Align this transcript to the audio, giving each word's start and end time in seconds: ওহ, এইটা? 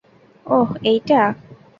ওহ, 0.45 0.69
এইটা? 0.83 1.21